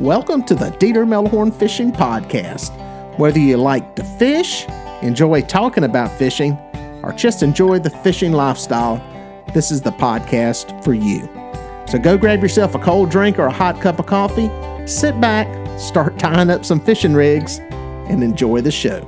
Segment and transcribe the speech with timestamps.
[0.00, 2.72] Welcome to the Dieter Melhorn Fishing Podcast.
[3.16, 4.66] Whether you like to fish,
[5.02, 6.58] enjoy talking about fishing,
[7.04, 8.96] or just enjoy the fishing lifestyle,
[9.54, 11.20] this is the podcast for you.
[11.86, 14.50] So go grab yourself a cold drink or a hot cup of coffee,
[14.84, 15.46] sit back,
[15.78, 19.06] start tying up some fishing rigs, and enjoy the show.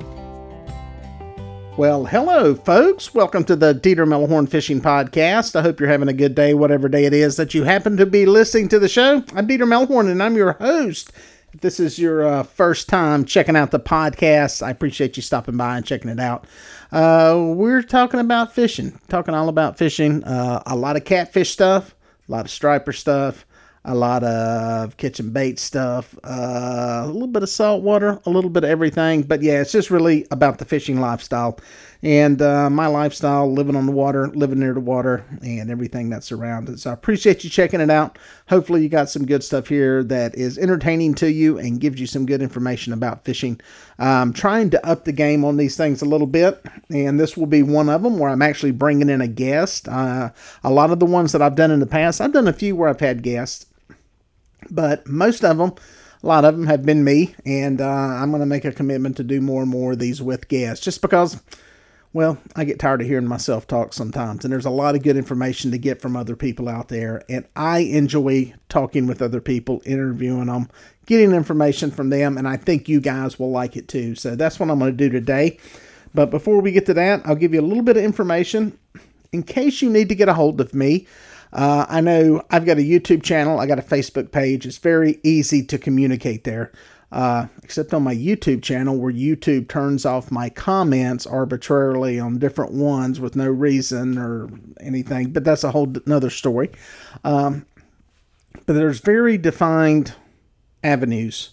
[1.77, 3.12] Well, hello, folks.
[3.12, 5.54] Welcome to the Dieter Melhorn Fishing Podcast.
[5.54, 8.06] I hope you're having a good day, whatever day it is that you happen to
[8.06, 9.23] be listening to the show.
[9.34, 11.12] I'm Dieter Melhorn, and I'm your host.
[11.52, 15.59] If this is your uh, first time checking out the podcast, I appreciate you stopping
[15.59, 16.46] by and checking it out.
[16.92, 21.95] Uh, we're talking about fishing, talking all about fishing, uh, a lot of catfish stuff,
[22.27, 23.45] a lot of striper stuff,
[23.86, 28.50] a lot of kitchen bait stuff, uh, a little bit of salt water, a little
[28.50, 29.22] bit of everything.
[29.22, 31.59] But yeah, it's just really about the fishing lifestyle
[32.02, 36.30] and uh, my lifestyle, living on the water, living near the water, and everything that's
[36.30, 36.78] around it.
[36.78, 38.18] So I appreciate you checking it out.
[38.48, 42.06] Hopefully, you got some good stuff here that is entertaining to you and gives you
[42.06, 43.60] some good information about fishing.
[43.98, 47.46] I'm trying to up the game on these things a little bit, and this will
[47.46, 49.88] be one of them where I'm actually bringing in a guest.
[49.88, 50.30] Uh,
[50.65, 52.76] a lot of the ones that I've done in the past, I've done a few
[52.76, 53.66] where I've had guests
[54.71, 55.73] but most of them,
[56.23, 59.16] a lot of them have been me, and uh, I'm going to make a commitment
[59.18, 61.40] to do more and more of these with guests just because,
[62.12, 65.16] well, I get tired of hearing myself talk sometimes, and there's a lot of good
[65.16, 69.82] information to get from other people out there, and I enjoy talking with other people,
[69.84, 70.69] interviewing them,
[71.06, 74.15] getting information from them, and I think you guys will like it too.
[74.15, 75.59] So that's what I'm going to do today.
[76.15, 78.78] But before we get to that, I'll give you a little bit of information
[79.32, 81.06] in case you need to get a hold of me.
[81.56, 84.66] Uh, I know I've got a YouTube channel, I got a Facebook page.
[84.66, 86.71] It's very easy to communicate there.
[87.12, 92.72] Uh, except on my YouTube channel, where YouTube turns off my comments arbitrarily on different
[92.72, 94.50] ones with no reason or
[94.81, 95.31] anything.
[95.31, 96.71] But that's a whole another story.
[97.25, 97.65] Um,
[98.66, 100.12] but there's very defined
[100.84, 101.50] avenues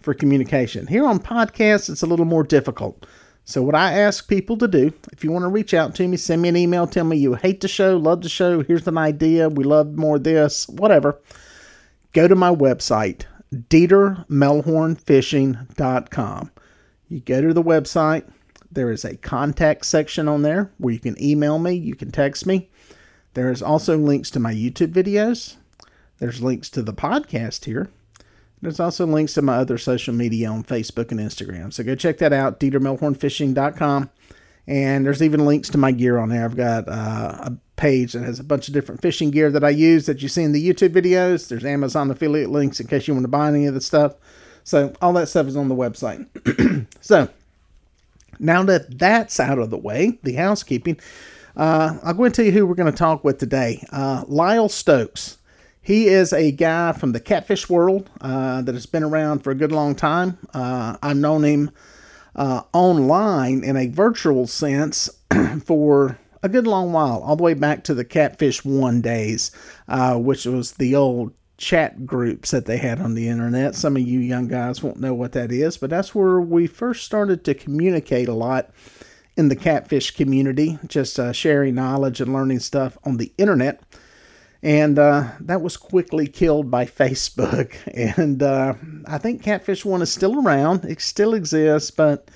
[0.00, 0.86] for communication.
[0.86, 3.04] Here on podcasts, it's a little more difficult.
[3.44, 6.16] So, what I ask people to do, if you want to reach out to me,
[6.16, 8.98] send me an email, tell me you hate the show, love the show, here's an
[8.98, 11.18] idea, we love more this, whatever.
[12.12, 16.50] Go to my website, DieterMelhornFishing.com.
[17.08, 18.30] You go to the website,
[18.70, 22.46] there is a contact section on there where you can email me, you can text
[22.46, 22.70] me.
[23.34, 25.56] There is also links to my YouTube videos.
[26.18, 27.90] There's links to the podcast here.
[28.62, 31.72] There's also links to my other social media on Facebook and Instagram.
[31.72, 34.10] So go check that out, DieterMelhornFishing.com.
[34.68, 36.44] And there's even links to my gear on there.
[36.44, 39.70] I've got uh, a page that has a bunch of different fishing gear that I
[39.70, 41.48] use that you see in the YouTube videos.
[41.48, 44.14] There's Amazon affiliate links in case you want to buy any of the stuff.
[44.62, 46.26] So all that stuff is on the website.
[47.00, 47.28] so
[48.38, 51.00] now that that's out of the way, the housekeeping,
[51.56, 53.84] uh, I'll go and tell you who we're going to talk with today.
[53.90, 55.38] Uh, Lyle Stokes.
[55.82, 59.56] He is a guy from the catfish world uh, that has been around for a
[59.56, 60.38] good long time.
[60.54, 61.70] Uh, I've known him
[62.36, 65.10] uh, online in a virtual sense
[65.64, 69.50] for a good long while, all the way back to the Catfish One days,
[69.88, 73.74] uh, which was the old chat groups that they had on the internet.
[73.74, 77.04] Some of you young guys won't know what that is, but that's where we first
[77.04, 78.70] started to communicate a lot
[79.36, 83.82] in the catfish community, just uh, sharing knowledge and learning stuff on the internet
[84.62, 87.74] and uh, that was quickly killed by Facebook.
[88.16, 88.74] And uh,
[89.06, 92.30] I think Catfish One is still around; it still exists, but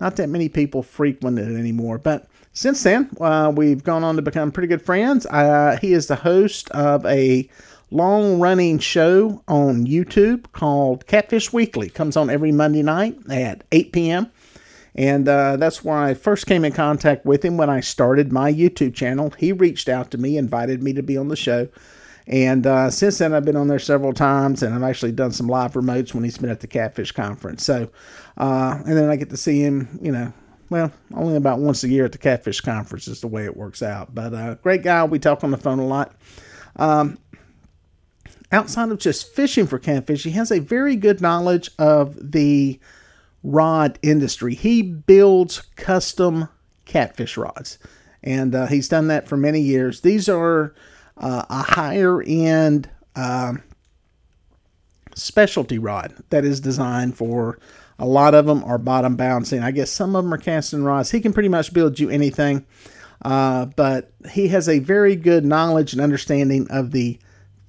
[0.00, 1.98] not that many people frequent it anymore.
[1.98, 5.26] But since then, uh, we've gone on to become pretty good friends.
[5.26, 7.48] Uh, he is the host of a
[7.90, 11.90] long-running show on YouTube called Catfish Weekly.
[11.90, 14.30] Comes on every Monday night at 8 p.m.
[14.94, 18.52] And uh, that's where I first came in contact with him when I started my
[18.52, 19.30] YouTube channel.
[19.38, 21.68] He reached out to me, invited me to be on the show.
[22.26, 25.48] And uh, since then, I've been on there several times, and I've actually done some
[25.48, 27.64] live remotes when he's been at the Catfish Conference.
[27.64, 27.90] So,
[28.36, 30.32] uh, and then I get to see him, you know,
[30.70, 33.82] well, only about once a year at the Catfish Conference is the way it works
[33.82, 34.14] out.
[34.14, 35.04] But uh, great guy.
[35.04, 36.14] We talk on the phone a lot.
[36.76, 37.18] Um,
[38.52, 42.78] outside of just fishing for catfish, he has a very good knowledge of the
[43.42, 44.54] rod industry.
[44.54, 46.48] He builds custom
[46.84, 47.78] catfish rods,
[48.22, 50.00] and uh, he's done that for many years.
[50.00, 50.74] These are
[51.16, 53.54] uh, a higher end uh,
[55.14, 57.58] specialty rod that is designed for.
[57.98, 59.62] A lot of them are bottom bouncing.
[59.62, 61.10] I guess some of them are casting rods.
[61.10, 62.64] He can pretty much build you anything,
[63.22, 67.18] uh, but he has a very good knowledge and understanding of the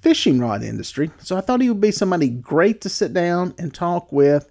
[0.00, 1.10] fishing rod industry.
[1.18, 4.50] So I thought he would be somebody great to sit down and talk with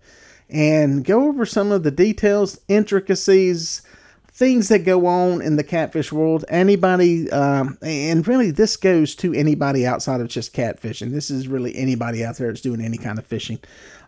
[0.51, 3.81] and go over some of the details, intricacies,
[4.27, 6.43] things that go on in the catfish world.
[6.49, 11.11] Anybody, um, and really, this goes to anybody outside of just catfishing.
[11.11, 13.59] This is really anybody out there that's doing any kind of fishing.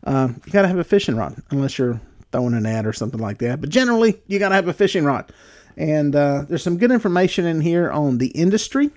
[0.05, 2.01] Um, you got to have a fishing rod, unless you're
[2.31, 3.61] throwing an ad or something like that.
[3.61, 5.31] But generally, you got to have a fishing rod.
[5.77, 8.91] And uh, there's some good information in here on the industry,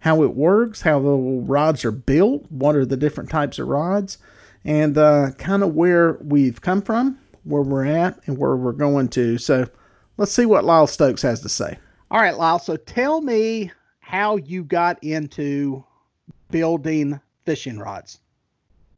[0.00, 4.18] how it works, how the rods are built, what are the different types of rods,
[4.64, 9.08] and uh, kind of where we've come from, where we're at, and where we're going
[9.08, 9.38] to.
[9.38, 9.66] So
[10.16, 11.78] let's see what Lyle Stokes has to say.
[12.10, 12.58] All right, Lyle.
[12.58, 13.70] So tell me
[14.00, 15.84] how you got into
[16.50, 18.20] building fishing rods.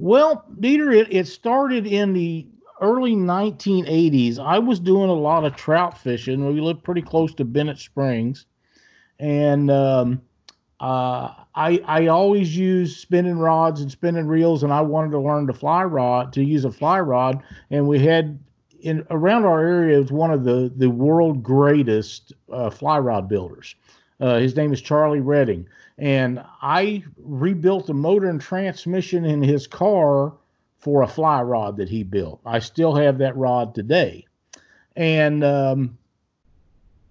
[0.00, 2.46] Well, Dieter, it, it started in the
[2.80, 4.38] early 1980s.
[4.38, 6.44] I was doing a lot of trout fishing.
[6.46, 8.46] We lived pretty close to Bennett Springs,
[9.20, 10.20] and um,
[10.82, 15.46] uh, I I always use spinning rods and spinning reels, and I wanted to learn
[15.46, 17.40] to fly rod to use a fly rod,
[17.70, 18.40] and we had
[18.80, 23.76] in around our area was one of the the world greatest uh, fly rod builders.
[24.20, 25.68] Uh, his name is Charlie Redding,
[25.98, 30.32] and I rebuilt the motor and transmission in his car
[30.78, 32.40] for a fly rod that he built.
[32.44, 34.26] I still have that rod today,
[34.96, 35.96] and um,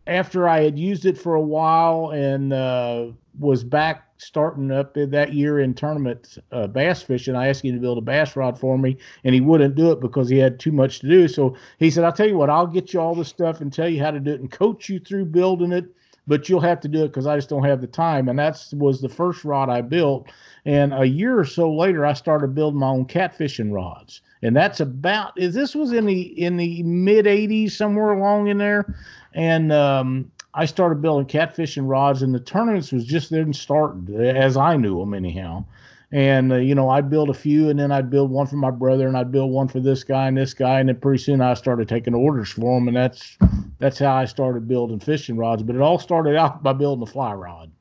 [0.08, 3.08] after I had used it for a while and uh,
[3.40, 7.82] was back starting up that year in tournament uh, bass fishing, I asked him to
[7.82, 10.72] build a bass rod for me, and he wouldn't do it because he had too
[10.72, 11.28] much to do.
[11.28, 13.90] So he said, "I'll tell you what, I'll get you all the stuff and tell
[13.90, 15.86] you how to do it and coach you through building it."
[16.28, 18.30] But you'll have to do it because I just don't have the time.
[18.30, 20.30] And that was the first rod I built.
[20.66, 24.22] And a year or so later, I started building my own catfishing rods.
[24.44, 28.60] And that's about is this was in the in the mid 80s somewhere along in
[28.60, 28.96] there.
[29.34, 34.58] And um, I started building catfishing rods, and the tournaments was just then starting, as
[34.58, 35.66] I knew them anyhow.
[36.12, 38.72] And uh, you know, I'd build a few, and then I'd build one for my
[38.72, 41.40] brother, and I'd build one for this guy and this guy, and then pretty soon
[41.40, 43.38] I started taking orders for them, and that's
[43.80, 45.64] that's how I started building fishing rods.
[45.64, 47.72] But it all started out by building a fly rod.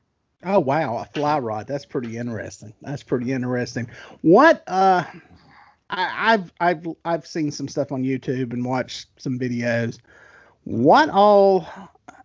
[0.45, 1.67] Oh wow, a fly rod.
[1.67, 2.73] That's pretty interesting.
[2.81, 3.89] That's pretty interesting.
[4.21, 5.03] What uh
[5.89, 9.99] I, have I've I've seen some stuff on YouTube and watched some videos.
[10.63, 11.67] What all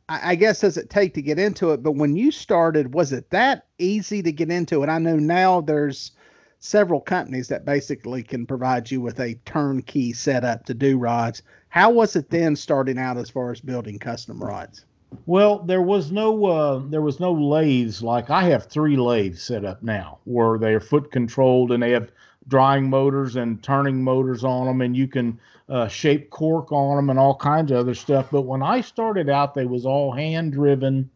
[0.08, 1.82] I, I guess does it take to get into it?
[1.82, 4.88] But when you started, was it that easy to get into it?
[4.88, 6.12] I know now there's
[6.58, 11.42] several companies that basically can provide you with a turnkey setup to do rods.
[11.68, 14.84] How was it then starting out as far as building custom rods?
[15.26, 19.64] Well, there was no uh, there was no lathes like I have three lathes set
[19.64, 22.10] up now where they are foot controlled and they have
[22.48, 25.38] drying motors and turning motors on them and you can
[25.68, 28.28] uh, shape cork on them and all kinds of other stuff.
[28.30, 31.10] But when I started out, they was all hand driven,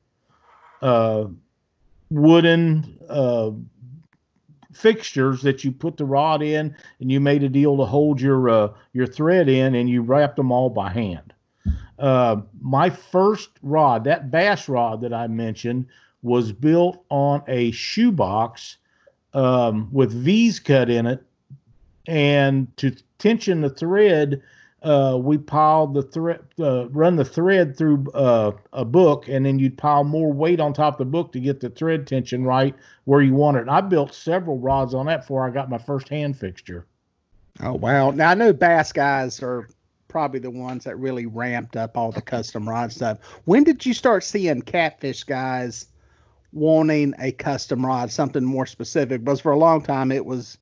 [0.83, 1.27] uh,
[2.11, 3.51] wooden uh,
[4.73, 8.49] fixtures that you put the rod in and you made a deal to hold your
[8.49, 11.33] uh, your thread in and you wrapped them all by hand.
[11.99, 15.87] Uh, my first rod, that bass rod that I mentioned,
[16.23, 18.79] was built on a shoebox
[19.35, 21.25] um, with V's cut in it.
[22.07, 24.43] And to tension the thread,
[24.83, 29.59] uh, we piled the thread, uh, run the thread through uh, a book, and then
[29.59, 32.75] you'd pile more weight on top of the book to get the thread tension right
[33.05, 33.61] where you want it.
[33.61, 36.87] And I built several rods on that before I got my first hand fixture.
[37.63, 38.11] Oh wow!
[38.11, 39.69] Now I know bass guys are
[40.09, 43.19] probably the ones that really ramped up all the custom rod stuff.
[43.45, 45.87] When did you start seeing catfish guys
[46.53, 49.25] wanting a custom rod, something more specific?
[49.25, 50.59] Because for a long time it was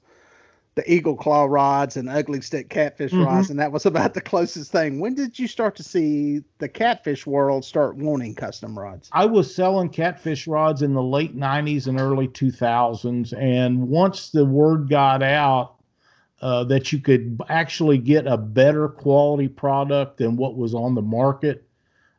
[0.74, 3.24] the eagle claw rods and ugly stik catfish mm-hmm.
[3.24, 5.00] rods, and that was about the closest thing.
[5.00, 9.10] When did you start to see the catfish world start wanting custom rods?
[9.12, 14.44] I was selling catfish rods in the late 90s and early 2000s, and once the
[14.44, 15.78] word got out
[16.40, 21.02] uh, that you could actually get a better quality product than what was on the
[21.02, 21.64] market.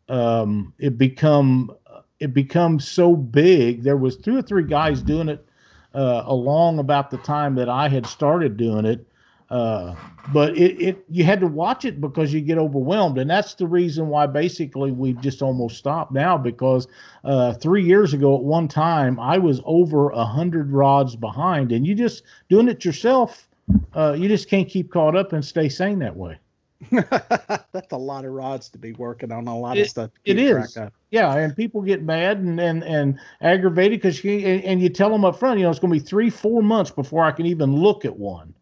[0.10, 1.72] Um, it become
[2.20, 3.84] it becomes so big.
[3.84, 5.46] There was two or three guys doing it
[5.94, 9.06] uh, along about the time that I had started doing it.
[9.50, 9.96] Uh,
[10.32, 13.66] but it, it you had to watch it because you get overwhelmed, and that's the
[13.66, 16.38] reason why basically we've just almost stopped now.
[16.38, 16.88] Because
[17.24, 21.88] uh, three years ago, at one time, I was over a hundred rods behind, and
[21.88, 23.50] you just doing it yourself
[23.96, 26.38] uh, you just can't keep caught up and stay sane that way.
[26.92, 30.12] That's a lot of rods to be working on, a lot it, of stuff.
[30.24, 30.78] It is.
[31.12, 35.10] Yeah, and people get mad and and, and aggravated because you and, and, you tell
[35.10, 37.46] them up front, you know, it's going to be three, four months before I can
[37.46, 38.54] even look at one.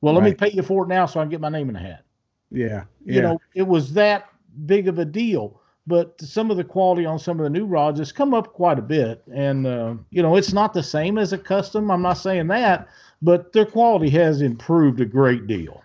[0.00, 0.22] Well, right.
[0.22, 1.80] let me pay you for it now so I can get my name in the
[1.80, 2.04] hat.
[2.50, 3.14] Yeah, yeah.
[3.14, 4.28] You know, it was that
[4.66, 5.60] big of a deal.
[5.86, 8.78] But some of the quality on some of the new rods has come up quite
[8.78, 11.90] a bit, and uh, you know, it's not the same as a custom.
[11.90, 12.88] I'm not saying that,
[13.20, 15.83] but their quality has improved a great deal.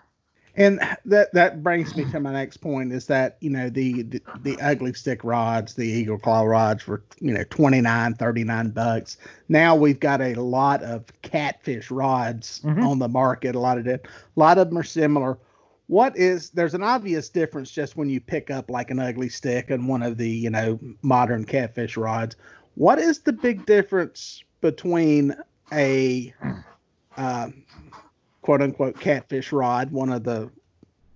[0.60, 4.22] And that that brings me to my next point is that, you know, the, the,
[4.42, 9.16] the ugly stik rods, the eagle claw rods were, you know, 29, 39 bucks.
[9.48, 12.84] Now we've got a lot of catfish rods Mhm.
[12.84, 13.54] on the market.
[13.54, 15.38] A lot of it, a lot of them are similar.
[15.86, 19.70] What is there's an obvious difference just when you pick up like an ugly stik
[19.70, 22.36] and one of the, you know, modern catfish rods.
[22.74, 25.34] What is the big difference between
[25.72, 26.34] a
[27.16, 27.64] um,
[28.50, 30.50] quote unquote catfish rod, one of the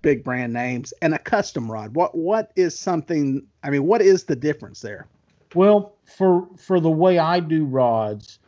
[0.02, 1.92] big brand names, and a custom rod.
[1.96, 3.44] What what is something?
[3.64, 5.08] I mean, what is the difference there?
[5.52, 8.38] Well, for for the way I do rods,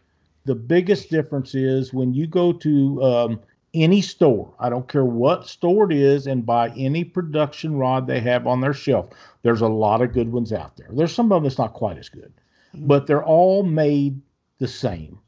[0.44, 3.40] the biggest difference is when you go to um,
[3.74, 4.54] any store.
[4.60, 8.60] I don't care what store it is, and buy any production rod they have on
[8.60, 9.08] their shelf.
[9.42, 10.90] There's a lot of good ones out there.
[10.92, 12.32] There's some of them that's not quite as good,
[12.72, 14.20] but they're all made
[14.60, 15.18] the same.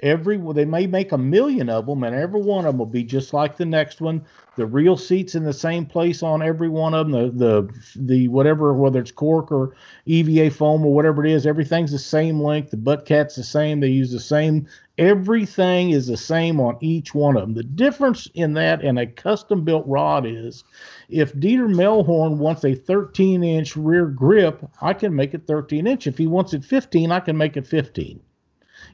[0.00, 3.02] Every they may make a million of them, and every one of them will be
[3.02, 4.26] just like the next one.
[4.56, 7.30] The reel seats in the same place on every one of them.
[7.30, 9.74] The the the whatever, whether it's cork or
[10.04, 12.72] EVA foam or whatever it is, everything's the same length.
[12.72, 13.80] The butt cap's the same.
[13.80, 14.66] They use the same.
[14.98, 17.54] Everything is the same on each one of them.
[17.54, 20.62] The difference in that and a custom built rod is
[21.08, 26.06] if Dieter Melhorn wants a 13 inch rear grip, I can make it 13 inch.
[26.06, 28.20] If he wants it 15, I can make it 15.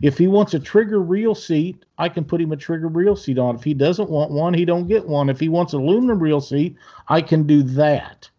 [0.00, 3.38] If he wants a trigger reel seat, I can put him a trigger reel seat
[3.38, 3.56] on.
[3.56, 5.28] If he doesn't want one, he don't get one.
[5.28, 6.76] If he wants an aluminum reel seat,
[7.08, 8.30] I can do that.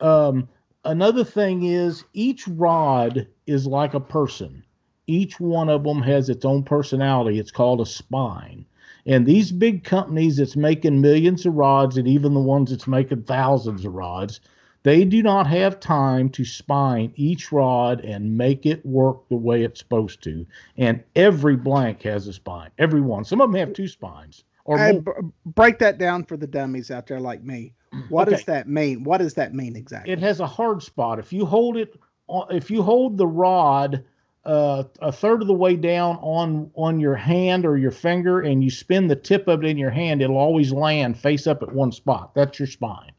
[0.00, 0.48] Um,
[0.84, 4.62] another thing is each rod is like a person.
[5.06, 7.38] Each one of them has its own personality.
[7.38, 8.66] It's called a spine.
[9.06, 13.22] And these big companies that's making millions of rods, and even the ones that's making
[13.22, 14.40] thousands of rods,
[14.82, 19.62] they do not have time to spine each rod and make it work the way
[19.64, 20.46] it's supposed to.
[20.76, 22.70] And every blank has a spine.
[22.78, 23.24] Every one.
[23.24, 25.10] Some of them have two spines or b-
[25.46, 27.74] break that down for the dummies out there like me.
[28.10, 28.36] What Okay.
[28.36, 29.02] does that mean?
[29.02, 30.12] What does that mean exactly?
[30.12, 31.18] it has a hard spot.
[31.18, 34.04] If you hold it, on- if you hold the rod
[34.44, 38.62] uh, a third of the way down on on your hand or your finger, and
[38.64, 41.70] you spin the tip of it in your hand, it'll always land face up at
[41.74, 42.34] one spot.
[42.34, 43.10] That's your spine,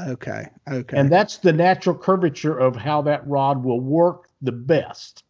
[0.00, 0.96] okay, okay.
[0.96, 5.24] and that's the natural curvature of how that rod will work the best.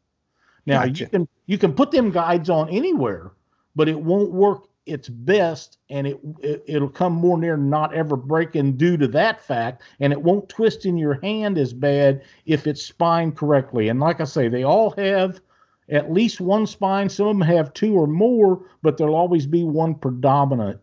[0.67, 3.33] Now you can you can put them guides on anywhere,
[3.77, 8.17] but it won't work its best, and it, it it'll come more near not ever
[8.17, 12.67] breaking due to that fact, and it won't twist in your hand as bad if
[12.67, 13.89] it's spined correctly.
[13.89, 15.41] And like I say, they all have
[15.89, 17.09] at least one spine.
[17.09, 20.81] Some of them have two or more, but there'll always be one predominant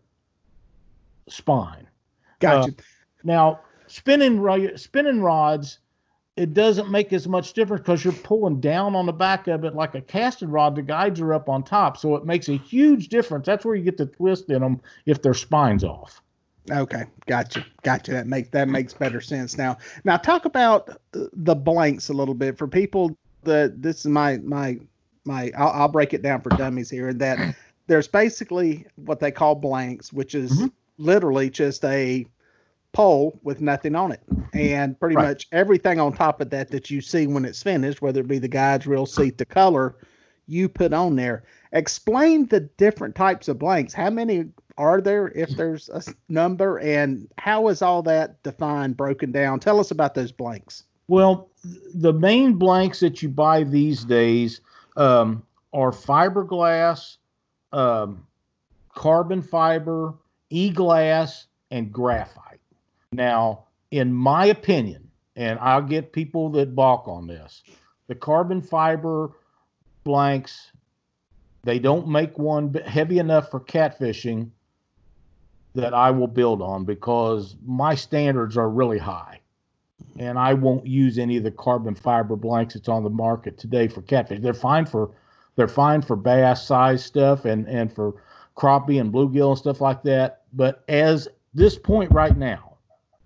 [1.28, 1.86] spine.
[2.40, 2.70] gotcha.
[2.70, 2.82] Uh,
[3.22, 5.78] now, spinning spinning rods,
[6.36, 9.74] it doesn't make as much difference because you're pulling down on the back of it
[9.74, 10.74] like a casted rod.
[10.74, 13.46] The guides are up on top, so it makes a huge difference.
[13.46, 16.20] That's where you get the twist in them if their spine's off.
[16.70, 18.12] Okay, gotcha, gotcha.
[18.12, 19.76] That makes that makes better sense now.
[20.04, 24.78] Now talk about the blanks a little bit for people that this is my my
[25.24, 25.52] my.
[25.56, 27.12] I'll, I'll break it down for dummies here.
[27.12, 27.54] That
[27.86, 30.72] there's basically what they call blanks, which is Mhm.
[30.96, 32.26] literally just a
[32.94, 34.22] pole with nothing on it,
[34.54, 35.28] and pretty Right.
[35.28, 38.38] much everything on top of that that you see when it's finished, whether it be
[38.38, 39.96] the guides, reel seat, the color,
[40.46, 41.44] you put on there.
[41.72, 43.92] Explain the different types of blanks.
[43.92, 44.46] How many
[44.78, 49.60] are there, if there's a number, and how is all that defined, broken down?
[49.60, 50.84] Tell us about those blanks.
[51.08, 51.50] Well,
[51.94, 54.60] the main blanks that you buy these days
[54.96, 57.16] um, are fiberglass,
[57.72, 58.26] um,
[58.94, 60.14] carbon fiber,
[60.50, 62.43] e-glass, and graphite.
[63.14, 67.62] Now, in my opinion, and I'll get people that balk on this,
[68.08, 69.30] the carbon fiber
[70.04, 70.70] blanks,
[71.62, 74.50] they don't make one heavy enough for catfishing
[75.74, 79.40] that I will build on because my standards are really high
[80.18, 83.88] and I won't use any of the carbon fiber blanks that's on the market today
[83.88, 84.40] for catfish.
[84.40, 85.10] They're fine for
[85.56, 88.14] they're fine for bass size stuff and and for
[88.56, 90.42] crappie and bluegill and stuff like that.
[90.52, 92.73] But as this point right now,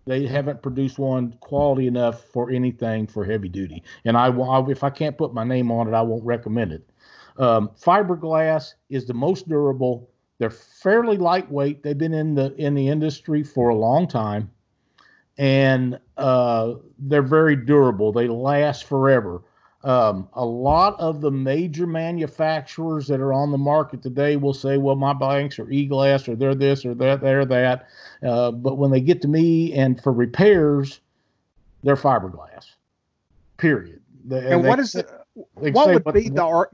[0.08, 3.82] they haven't produced one quality enough for anything for heavy duty.
[4.04, 6.88] And I will if I can't put my name on it, I won't recommend it.
[7.36, 10.10] Um, fiberglass is the most durable.
[10.38, 11.82] They're fairly lightweight.
[11.82, 14.50] They've been in the in the industry for a long time
[15.38, 18.12] and uh, they're very durable.
[18.12, 19.42] They last forever.
[19.84, 24.76] Um, a lot of the major manufacturers that are on the market today will say,
[24.76, 27.86] "Well, my blanks are e-glass, or they're this, or that, they're that."
[28.22, 31.00] Uh, but when they get to me and for repairs,
[31.84, 32.66] they're fiberglass.
[33.56, 34.00] Period.
[34.24, 36.70] They- And they- what is the, what would be the ar-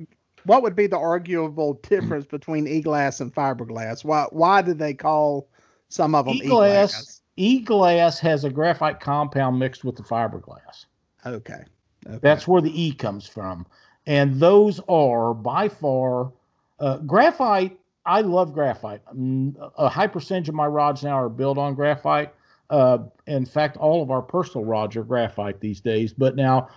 [0.47, 4.03] what would be the arguable difference between e-glass and fiberglass?
[4.03, 5.47] Why why do they call
[5.91, 10.87] some of them E-glass, E-glass has a graphite compound mixed with the fiberglass.
[11.27, 11.65] Okay.
[12.07, 12.19] Okay.
[12.23, 13.67] That's where the E comes from.
[14.07, 16.33] And those are by far
[16.79, 17.79] uh, graphite.
[18.07, 19.01] I love graphite.
[19.17, 22.35] Mm, A high percentage of my rods now are built on graphite.
[22.71, 26.13] Uh, in fact, all of our personal rods are graphite these days.
[26.13, 26.69] But now,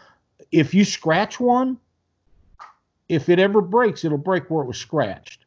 [0.51, 1.77] if you scratch one,
[3.09, 5.45] if it ever breaks, it'll break where it was scratched.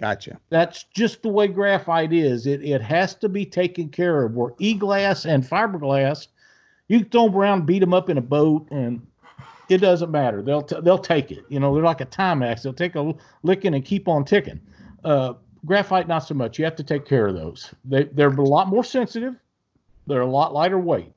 [0.00, 0.38] Gotcha.
[0.50, 2.46] That's just the way graphite is.
[2.46, 4.34] It it has to be taken care of.
[4.34, 6.28] Where e-glass and fiberglass,
[6.86, 9.04] you can throw them around, beat them up in a boat, and
[9.68, 10.42] it doesn't matter.
[10.42, 11.44] They'll t- they'll take it.
[11.48, 12.62] You know, they're like a Timex.
[12.62, 14.60] They'll take a licking and keep on ticking.
[15.04, 15.34] Uh,
[15.64, 16.58] graphite, not so much.
[16.58, 17.72] You have to take care of those.
[17.84, 19.36] They they're a lot more sensitive.
[20.06, 21.12] They're a lot lighter weight.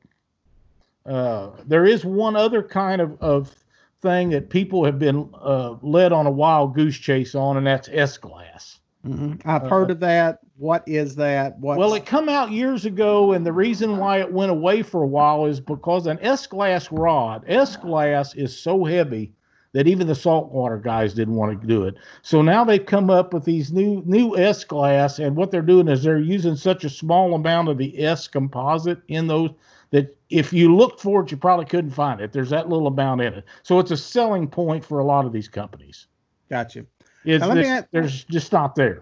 [1.06, 3.56] Uh, there is one other kind of, of
[4.02, 7.90] thing that people have been uh, led on a wild goose chase on, and that's
[7.92, 8.80] S glass.
[9.04, 10.40] hmm I've heard of that.
[10.62, 11.58] What is that?
[11.58, 11.80] What?
[11.80, 15.08] Well, it come out years ago, and the reason why it went away for a
[15.08, 19.34] while is because an S glass rod, S glass is so heavy
[19.74, 21.96] that even the saltwater guys didn't want to do it.
[22.22, 25.88] So now they've come up with these new new S glass, and what they're doing
[25.88, 29.50] is they're using such a small amount of the S composite in those
[29.90, 32.34] that if you looked for it, you probably couldn't find it.
[32.34, 35.34] There's that little amount in it, so it's a selling point for a lot of
[35.34, 36.06] these companies.
[36.52, 36.86] Gotcha.
[37.26, 39.02] It's, Now, let me ask- there's just not there.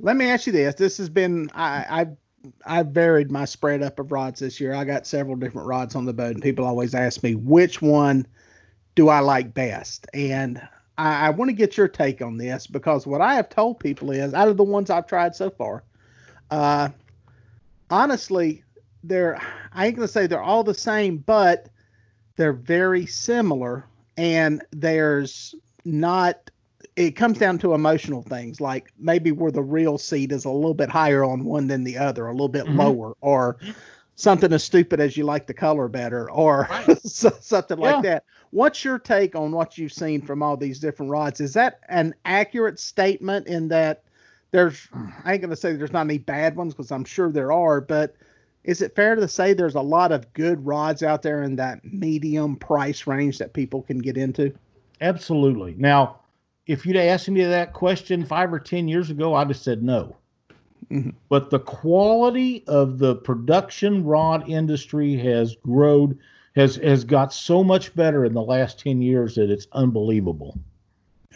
[0.00, 0.74] Let me ask you this.
[0.74, 2.16] This has been I I've
[2.64, 4.74] I've varied my spread up of rods this year.
[4.74, 8.26] I got several different rods on the boat, and people always ask me which one
[8.94, 10.06] do I like best.
[10.14, 10.60] And
[10.96, 14.10] I, I want to get your take on this because what I have told people
[14.10, 15.82] is out of the ones I've tried so far,
[16.50, 16.90] uh,
[17.90, 18.62] honestly,
[19.02, 19.40] they're
[19.72, 21.68] I ain't gonna say they're all the same, but
[22.36, 23.84] they're very similar,
[24.16, 26.50] and there's not
[26.98, 30.74] it comes down to emotional things like maybe where the reel seat is a little
[30.74, 32.76] bit higher on one than the other, a little bit Mhm.
[32.76, 33.56] lower, or
[34.16, 36.98] something as stupid as you like the color better, or Right.
[37.02, 37.84] so- something Yeah.
[37.92, 38.24] like that.
[38.50, 41.40] What's your take on what you've seen from all these different rods?
[41.40, 44.02] Is that an accurate statement in that
[44.50, 44.88] there's,
[45.24, 47.80] I ain't going to say there's not any bad ones because I'm sure there are,
[47.80, 48.16] but
[48.64, 51.84] is it fair to say there's a lot of good rods out there in that
[51.84, 54.52] medium price range that people can get into?
[55.00, 55.74] Absolutely.
[55.78, 56.16] Now,
[56.68, 60.16] if you'd asked me that question five or ten years ago, I'd have said no.
[60.90, 61.14] Mhm.
[61.28, 66.18] But the quality of the production rod industry has grown,
[66.54, 70.58] has has got so much better in the last ten years that it's unbelievable.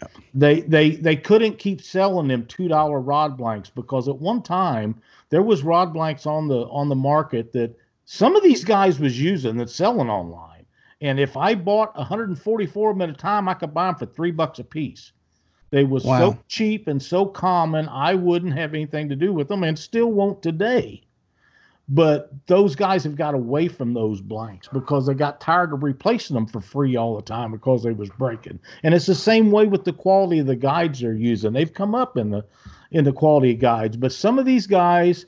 [0.01, 0.11] Yep.
[0.33, 4.95] They they they couldn't keep selling them two dollar rod blanks because at one time
[5.29, 9.19] there was rod blanks on the on the market that some of these guys was
[9.19, 10.65] using that's selling online.
[11.01, 14.05] And if I bought 144 of them at a time, I could buy them for
[14.05, 15.11] three bucks a piece.
[15.73, 16.19] They was Wow.
[16.19, 20.11] so cheap and so common, I wouldn't have anything to do with them, and still
[20.11, 21.01] won't today.
[21.89, 26.35] But those guys have got away from those blanks because they got tired of replacing
[26.35, 28.59] them for free all the time because they was breaking.
[28.83, 31.53] And it's the same way with the quality of the guides they're using.
[31.53, 32.45] They've come up in the
[32.91, 35.25] in the quality of guides, but some of these guys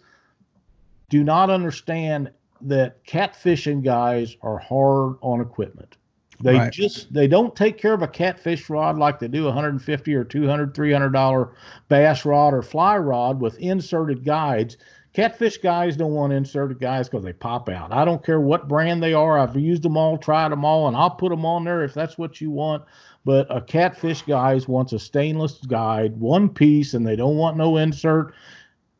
[1.09, 2.29] do not understand
[2.61, 5.97] that catfishing guys are hard on equipment.
[6.41, 6.71] They Right.
[6.71, 10.23] just they don't take care of a catfish rod like they do a 150 or
[10.23, 11.49] 200 300 dollar
[11.89, 14.77] bass rod or fly rod with inserted guides.
[15.13, 17.93] Catfish guys don't want inserted guides because they pop out.
[17.93, 19.39] I don't care what brand they are.
[19.39, 22.17] I've used them all, tried them all, and I'll put them on there if that's
[22.17, 22.83] what you want.
[23.23, 27.77] But a catfish guys wants a stainless guide, one piece, and they don't want no
[27.77, 28.33] insert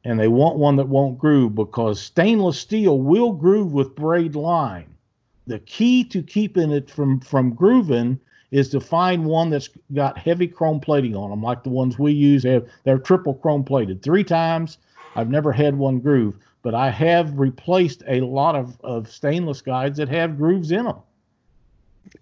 [0.05, 4.94] and they want one that won't groove because stainless steel will groove with braid line.
[5.47, 8.19] The key to keeping it from from grooving
[8.51, 12.11] is to find one that's got heavy chrome plating on them, like the ones we
[12.11, 12.43] use.
[12.43, 14.77] Have they're triple chrome plated three times.
[15.15, 19.97] I've never had one groove, but I have replaced a lot of, of stainless guides
[19.97, 20.97] that have grooves in them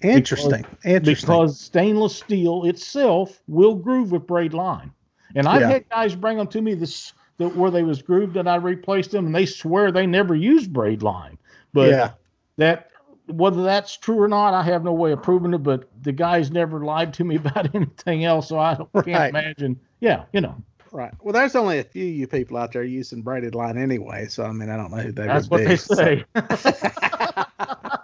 [0.02, 0.66] Interesting.
[0.86, 1.28] Interesting.
[1.28, 4.92] because stainless steel itself will groove with braid line.
[5.36, 5.70] And I've Yeah.
[5.70, 9.12] had guys bring them to me this the, where they was grooved and I replaced
[9.12, 11.38] them and they swear they never used braid line.
[11.74, 12.12] But yeah.
[12.58, 12.90] that
[13.28, 15.60] whether that's true or not, I have no way of proving it.
[15.64, 19.06] But the guys never lied to me about anything else, so I don't, Right.
[19.06, 19.80] can't imagine.
[20.00, 20.56] Yeah, you know,
[20.92, 21.12] Right.
[21.22, 24.52] Well, there's only a few you people out there using braided line anyway, so I
[24.52, 25.66] mean, I don't know who they that's would what be.
[25.66, 26.24] they say.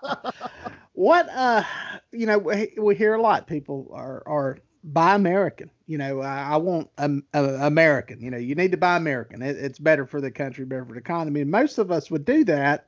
[0.93, 1.63] what uh
[2.11, 6.53] you know we, we hear a lot people are are buy american you know i,
[6.53, 10.05] I want um, uh, american you know you need to buy american it, it's better
[10.05, 12.87] for the country better for the economy and most of us would do that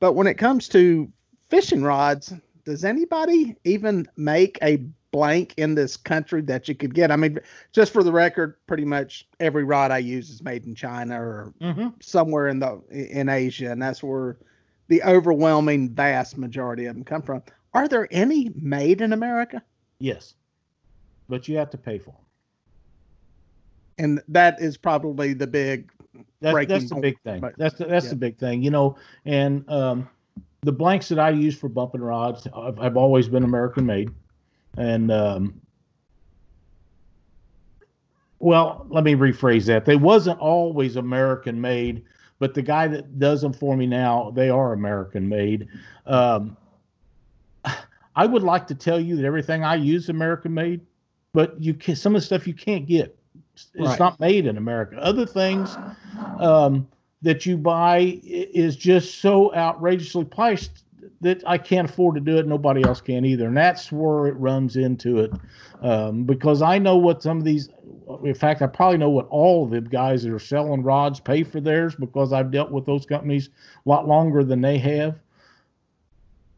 [0.00, 1.10] but when it comes to
[1.48, 2.32] fishing rods
[2.64, 4.78] does anybody even make a
[5.12, 7.10] blank in this country that you could get.
[7.10, 7.38] I mean,
[7.72, 11.54] just for the record, pretty much every rod I use is made in China or
[11.60, 11.88] Mm-hmm.
[12.00, 14.36] somewhere in the in Asia, and that's where
[14.88, 17.42] the overwhelming vast majority of them come from.
[17.72, 19.62] Are there any made in America?
[19.98, 20.34] Yes,
[21.28, 22.20] but you have to pay for them.
[23.98, 25.90] And that is probably the big
[26.40, 27.42] That's, that's the point, big thing.
[27.56, 28.10] That's the, that's yeah.
[28.10, 28.96] the big thing, you know.
[29.24, 30.08] And um,
[30.66, 34.10] the blanks that I use for bumping rods, I've, I've always been American made.
[34.76, 35.60] And um,
[38.40, 39.84] well, let me rephrase that.
[39.84, 42.02] They wasn't always American made,
[42.40, 45.68] but the guy that does them for me now, they are American made.
[46.04, 46.56] Um,
[48.16, 50.80] I would like to tell you that everything I use is American made,
[51.32, 53.16] but you can some of the stuff you can't get.
[53.54, 54.00] It's Right.
[54.00, 54.96] not made in America.
[54.98, 55.78] Other things
[56.40, 56.88] um,
[57.26, 60.84] that you buy is just so outrageously priced
[61.20, 62.46] that I can't afford to do it.
[62.46, 65.32] Nobody else can either, and that's where it runs into it.
[65.82, 67.68] Um, because I know what some of these.
[68.22, 71.42] In fact, I probably know what all of the guys that are selling rods pay
[71.42, 73.48] for theirs because I've dealt with those companies
[73.84, 75.18] a lot longer than they have.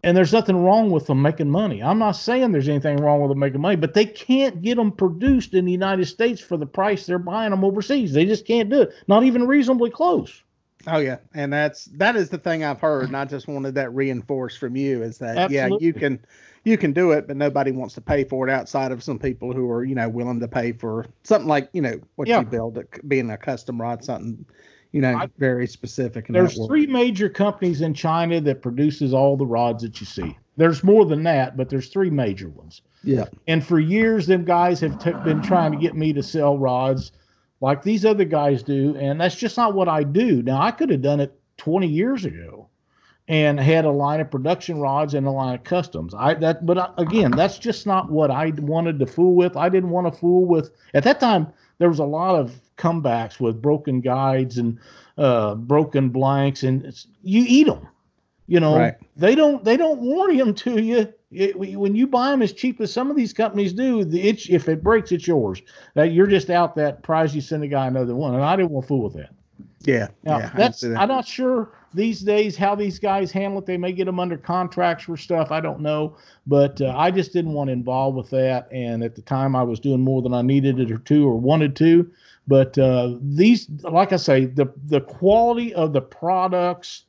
[0.04, 1.83] And there's nothing wrong with them making money.
[1.83, 4.92] I'm not saying there's anything wrong with them making money, but they can't get them
[4.92, 8.12] produced in the United States for the price they're buying them overseas.
[8.12, 8.92] They just can't do it.
[9.09, 10.42] Not even reasonably close.
[10.90, 13.94] Oh yeah, and that's that is the thing I've heard, and I just wanted that
[13.94, 16.18] reinforced from you is that yeah, you can
[16.64, 19.53] you can do it, but nobody wants to pay for it outside of some people
[19.53, 22.40] who are you know willing to pay for something like you know what Yeah.
[22.40, 24.44] you build, it being a custom rod, something
[24.92, 26.27] you know I- very specific.
[26.29, 30.37] There's three major companies in China that produces all the rods that you see.
[30.57, 32.81] There's more than that, but there's three major ones.
[33.05, 36.59] Yeah, And for years, them guys have t- been trying to get me to sell
[36.59, 37.12] rods
[37.60, 40.42] like these other guys do, and that's just not what I do.
[40.42, 42.68] Now, I could have done it 20 years ago
[43.26, 46.14] and had a line of production rods and a line of customs.
[46.14, 49.56] I that, but I, again, that's just not what I wanted to fool with.
[49.56, 50.70] I didn't want to fool with.
[50.94, 54.78] At that time, there was a lot of comebacks with broken guides and
[55.18, 57.86] uh, broken blanks, and it's, you eat them.
[58.46, 58.94] You know, Right.
[59.16, 61.12] they don't they don't warn them to you.
[61.30, 64.48] It, when you buy them as cheap as some of these companies do, the, it's,
[64.48, 65.60] if it breaks, it's yours.
[65.94, 67.34] That you're just out that prize.
[67.34, 69.30] You send a guy another one, and I didn't want to fool with that.
[69.82, 70.52] yeah, Now, yeah.
[70.54, 70.98] That's that.
[70.98, 73.66] I'm not sure these days how these guys handle it.
[73.66, 75.50] They may get them under contracts for stuff.
[75.50, 78.68] I don't know, but uh, I just didn't want to involve with that.
[78.72, 81.36] And at the time, I was doing more than I needed it or to or
[81.36, 82.10] wanted to.
[82.46, 87.04] But uh, these, like I say, the the quality of the products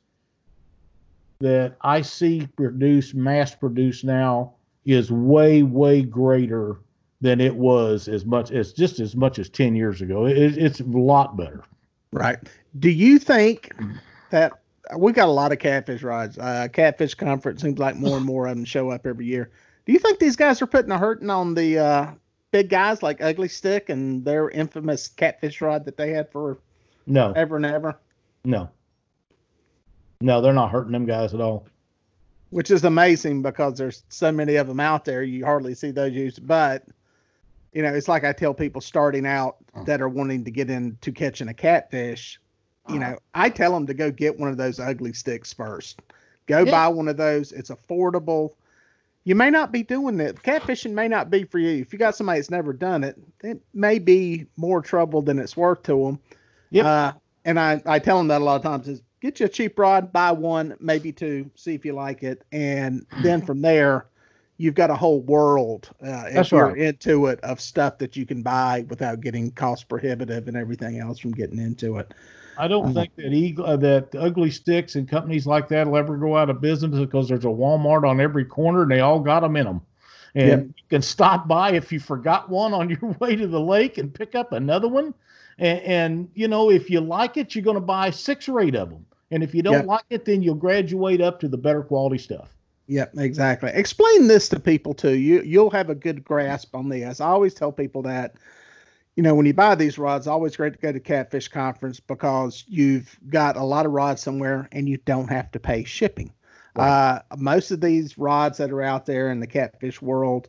[1.40, 6.76] that I see produced, mass produced now, is way way greater
[7.20, 10.26] than it was as much as just as much as ten years ago.
[10.26, 11.62] It, it's a lot better.
[12.12, 12.38] Right.
[12.78, 13.72] Do you think
[14.30, 14.52] that
[14.96, 16.38] we got a lot of catfish rods?
[16.38, 19.50] Uh, catfish conference seems like more and more of them show up every year.
[19.86, 22.10] Do you think these guys are putting a hurting on the uh,
[22.50, 26.58] big guys like Ugly Stik and their infamous catfish rod that they had for
[27.06, 27.98] No, ever and ever?
[28.44, 28.68] no,
[30.20, 30.40] no.
[30.40, 31.66] They're not hurting them guys at all.
[32.50, 35.22] Which is amazing because there's so many of them out there.
[35.22, 36.46] You hardly see those used.
[36.46, 36.84] But
[37.72, 39.56] you know, it's like I tell people starting out
[39.86, 42.40] that are wanting to get into catching a catfish.
[42.88, 46.00] You know, I tell them to go get one of those ugly stiks first.
[46.46, 46.72] Go Yeah.
[46.72, 47.52] buy one of those.
[47.52, 48.54] It's affordable.
[49.22, 50.42] You may not be doing it.
[50.42, 51.80] Catfishing may not be for you.
[51.80, 55.56] If you got somebody that's never done it, it may be more trouble than it's
[55.56, 56.18] worth to them.
[56.70, 56.86] Yeah.
[56.86, 57.12] Uh,
[57.44, 59.78] and I, I tell them that a lot of times is get you a cheap
[59.78, 62.44] rod, buy one, maybe two, see if you like it.
[62.52, 64.06] And then from there,
[64.58, 66.76] you've got a whole world, uh, if That's you're right.
[66.76, 71.18] into it, of stuff that you can buy without getting cost prohibitive and everything else
[71.18, 72.12] from getting into it.
[72.56, 72.92] I don't Mhm.
[72.92, 76.50] think that eagle, uh, that ugly stiks and companies like that will ever go out
[76.50, 79.64] of business because there's a Walmart on every corner and they all got them in
[79.66, 79.80] them.
[80.34, 80.70] And Yep.
[80.76, 84.12] you can stop by if you forgot one on your way to the lake and
[84.12, 85.14] pick up another one.
[85.58, 88.74] And, and you know, if you like it, you're going to buy six or eight
[88.76, 89.06] of them.
[89.30, 89.86] And if you don't Yep.
[89.86, 92.56] like it, then you'll graduate up to the better quality stuff.
[92.88, 93.70] Yep, exactly.
[93.72, 95.16] Explain this to people too.
[95.16, 97.20] You you'll have a good grasp on this.
[97.20, 98.34] I always tell people that,
[99.14, 102.64] you know, when you buy these rods, always great to go to Catfish Conference because
[102.66, 106.32] you've got a lot of rods somewhere and you don't have to pay shipping.
[106.76, 110.48] Uh, most of these rods that are out there in the catfish world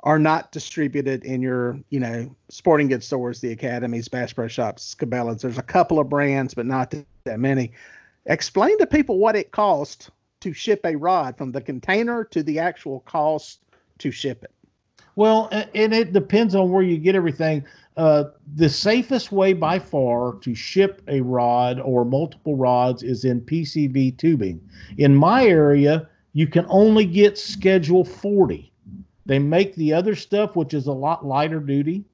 [0.00, 4.94] are not distributed in your, you know, sporting goods stores, the academies, Bass Pro Shops,
[4.94, 5.42] Cabela's.
[5.42, 7.72] There's a couple of brands, but not that many.
[8.26, 10.10] Explain to people what it costs
[10.40, 13.60] to ship a rod from the container to the actual cost
[13.98, 14.52] to ship it.
[15.14, 17.64] Well, and it depends on where you get everything.
[17.96, 23.40] Uh, the safest way by far to ship a rod or multiple rods is in
[23.40, 24.60] PCB tubing.
[24.98, 28.70] In my area, you can only get Schedule 40.
[29.24, 32.04] They make the other stuff, which is a lot lighter duty.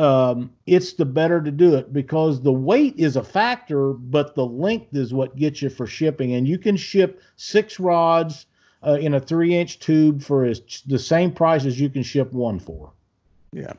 [0.00, 4.46] Um, it's the better to do it because the weight is a factor, but the
[4.46, 6.32] length is what gets you for shipping.
[6.32, 8.46] And you can ship six rods
[8.82, 12.32] uh, in a three inch tube for as, the same price as you can ship
[12.32, 12.90] one for.
[13.52, 13.74] Yeah.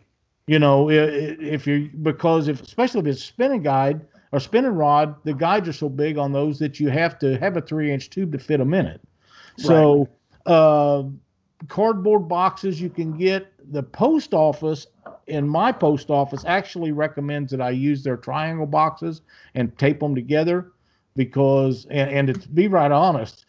[0.45, 5.15] You know, if you because if especially if it's a spinning guide or spinning rod,
[5.23, 8.11] the guides are so big on those that you have to have a three inch
[8.11, 9.01] tube to fit them in it.
[9.57, 10.07] So,
[10.45, 10.53] right.
[10.53, 11.03] uh,
[11.67, 13.47] cardboard boxes you can get.
[13.71, 14.85] The post office
[15.31, 19.21] in my post office actually recommends that I use their triangle boxes
[19.55, 20.71] and tape them together
[21.15, 23.45] because, and, and to be right honest,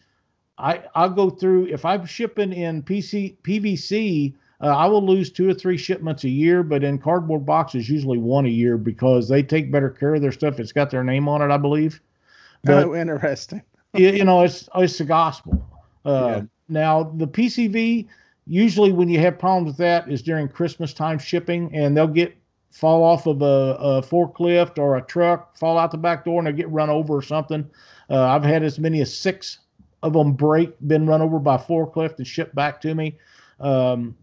[0.57, 4.33] I I'll go through if I'm shipping in PC PVC.
[4.61, 8.17] Uh, I will lose two or three shipments a year, but in cardboard boxes, usually
[8.17, 10.57] one a year because they take better care of their stuff.
[10.59, 12.01] It's got their name on it, I believe.
[12.65, 13.61] But, oh, interesting.
[13.93, 15.67] you, you know, it's it's the gospel.
[16.05, 16.41] Uh, yeah.
[16.69, 18.07] Now the PCV,
[18.45, 22.35] usually when you have problems with that, is during Christmas time shipping, and they'll get
[22.71, 26.47] fall off of a, a forklift or a truck, fall out the back door, and
[26.47, 27.69] they get run over or something.
[28.09, 29.59] Uh, I've had as many as six
[30.01, 33.17] of them break, been run over by forklift and shipped back to me.
[33.59, 34.15] Um,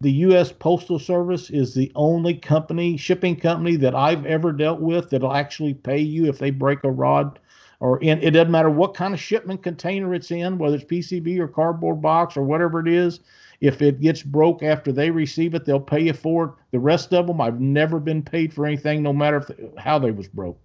[0.00, 0.50] the U.S.
[0.50, 5.74] Postal Service is the only company, shipping company that I've ever dealt with that'll actually
[5.74, 7.38] pay you if they break a rod
[7.82, 11.40] or in, it doesn't matter what kind of shipment container it's in, whether it's PCB
[11.40, 13.18] or cardboard box or whatever it is.
[13.60, 16.50] If it gets broke after they receive it, they'll pay you for it.
[16.70, 20.12] The rest of them, I've never been paid for anything, no matter if, how they
[20.12, 20.60] was broke.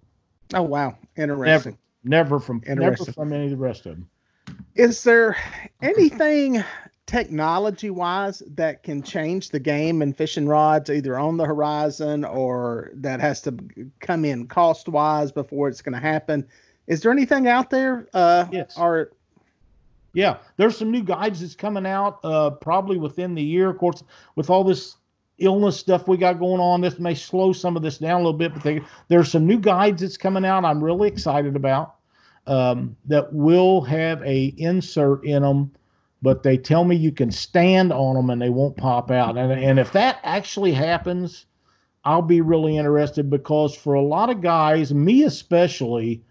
[0.54, 1.76] Oh wow, interesting.
[2.04, 4.08] Never, never from never from any of the rest of them.
[4.76, 5.36] Is there
[5.82, 6.62] anything
[7.06, 12.90] technology wise that can change the game in fishing rods either on the horizon or
[12.94, 13.56] that has to
[13.98, 16.46] come in cost wise before it's going to happen
[16.88, 18.08] is there anything out there?
[18.12, 18.74] Uh, yes.
[18.76, 19.12] Or
[20.14, 23.70] yeah, there's some new guides that's coming out uh, probably within the year.
[23.70, 24.02] Of course,
[24.34, 24.96] with all this
[25.36, 28.32] illness stuff we got going on, this may slow some of this down a little
[28.32, 28.54] bit.
[28.54, 30.64] But they, there's some new guides that's coming out.
[30.64, 31.96] I'm really excited about
[32.46, 35.70] um, that will have a insert in them,
[36.22, 39.36] but they tell me you can stand on them and they won't pop out.
[39.36, 41.44] And and if that actually happens,
[42.02, 46.24] I'll be really interested because for a lot of guys, me especially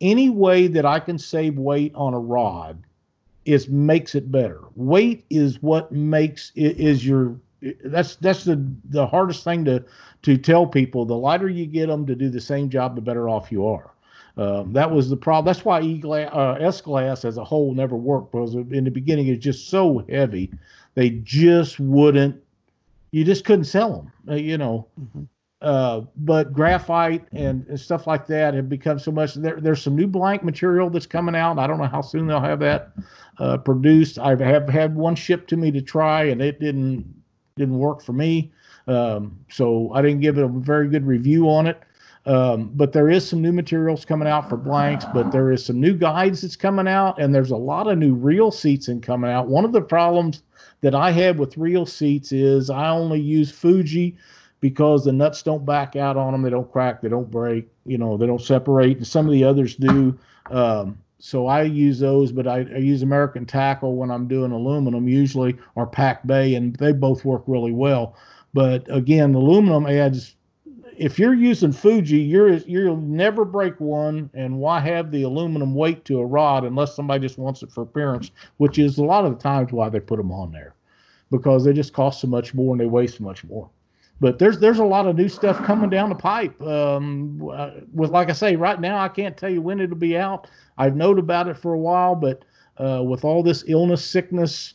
[0.00, 2.82] any way that I can save weight on a rod
[3.44, 4.60] is makes it better.
[4.74, 7.36] Weight is what makes it is your
[7.84, 9.84] that's that's the the hardest thing to
[10.22, 11.04] to tell people.
[11.04, 13.92] The lighter you get them to do the same job, the better off you are.
[14.36, 15.46] Um, that was the problem.
[15.46, 18.90] That's why E glass, uh, S glass as a whole never worked because in the
[18.90, 20.50] beginning it's just so heavy,
[20.94, 22.42] they just wouldn't.
[23.12, 24.12] You just couldn't sell them.
[24.28, 25.22] Uh, you know, mm-hmm.
[25.64, 29.32] Uh, but graphite and, and, stuff like that have become so much.
[29.32, 31.58] There, there's some new blank material that's coming out.
[31.58, 32.92] I don't know how soon they'll have that
[33.38, 34.18] uh, produced.
[34.18, 37.06] I have had one shipped to me to try, and it didn't
[37.56, 38.52] didn't work for me.
[38.88, 41.80] Um, so I didn't give it a very good review on it.
[42.26, 45.06] Um, but there is some new materials coming out for blanks.
[45.14, 48.12] But there is some new guides that's coming out, and there's a lot of new
[48.14, 49.48] reel seats in coming out.
[49.48, 50.42] One of the problems
[50.82, 54.18] that I had with reel seats is I only use Fuji
[54.64, 56.40] because the nuts don't back out on them.
[56.40, 57.02] They don't crack.
[57.02, 57.68] They don't break.
[57.84, 58.96] You know, they don't separate.
[58.96, 60.18] And some of the others do.
[60.50, 65.06] Um, so I use those, but I, I, use American Tackle when I'm doing aluminum
[65.06, 68.16] usually, or Pac Bay, and they both work really well.
[68.54, 70.34] But again, the aluminum adds.
[70.96, 76.06] If you're using Fuji, you're you'll never break one, and why have the aluminum weight
[76.06, 79.36] to a rod unless somebody just wants it for appearance, which is a lot of
[79.36, 80.72] the times why they put them on there,
[81.30, 83.68] because they just cost so much more and they weigh so much more
[84.20, 86.60] but there's there's a lot of new stuff coming down the pipe.
[86.62, 90.16] Um, uh, with like I say, right now I can't tell you when it'll be
[90.16, 90.48] out.
[90.78, 92.44] I've known about it for a while, but
[92.78, 94.74] uh, with all this illness, sickness,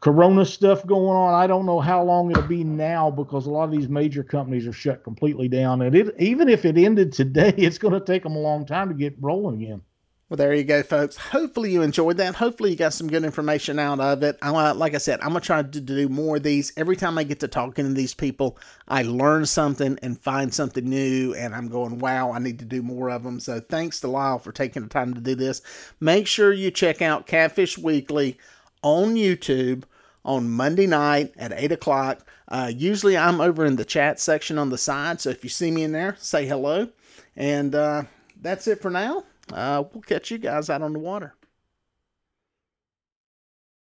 [0.00, 3.64] corona stuff going on, I don't know how long it'll be now because a lot
[3.64, 5.82] of these major companies are shut completely down.
[5.82, 8.88] And it, even if it ended today, it's going to take them a long time
[8.88, 9.82] to get rolling again.
[10.28, 11.16] Well, there you go, folks.
[11.16, 12.34] Hopefully you enjoyed that.
[12.34, 14.36] Hopefully you got some good information out of it.
[14.42, 16.72] I, like I said, I'm gonna try to do more of these.
[16.76, 18.58] Every time I get to talking to these people,
[18.88, 22.82] I learn something and find something new, and I'm going, wow, I need to do
[22.82, 23.38] more of them.
[23.38, 25.62] So thanks to Lyle for taking the time to do this.
[26.00, 28.36] Make sure you check out Catfish Weekly
[28.82, 29.84] on YouTube
[30.24, 32.26] on Monday night at 8 o'clock.
[32.48, 35.70] Uh, usually I'm over in the chat section on the side, so if you see
[35.70, 36.88] me in there, say hello.
[37.36, 38.02] And uh,
[38.42, 41.35] that's it for now uh, we'll catch you guys out on the water.